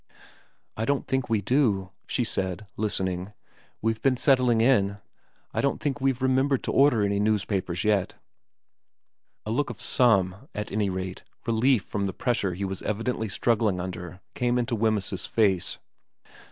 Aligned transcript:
* 0.41 0.75
I 0.75 0.83
don't 0.83 1.05
think 1.07 1.29
we 1.29 1.41
do,' 1.41 1.91
she 2.07 2.23
said, 2.23 2.65
listening.' 2.75 3.33
We've 3.83 4.01
been 4.01 4.17
settling 4.17 4.59
in. 4.59 4.97
I 5.53 5.61
don't 5.61 5.79
think 5.79 6.01
we've 6.01 6.23
remembered 6.23 6.63
to 6.63 6.71
order 6.71 7.03
any 7.03 7.19
newspapers 7.19 7.83
yet.' 7.83 8.15
A 9.45 9.51
look 9.51 9.69
of 9.69 9.79
some, 9.79 10.47
at 10.55 10.71
any 10.71 10.89
rate, 10.89 11.21
relief 11.45 11.83
from 11.83 12.05
the 12.05 12.13
pressure 12.13 12.55
he 12.55 12.65
was 12.65 12.81
evidently 12.81 13.29
struggling 13.29 13.79
under 13.79 14.21
came 14.33 14.57
into 14.57 14.75
Wemyss's 14.75 15.27
face. 15.27 15.77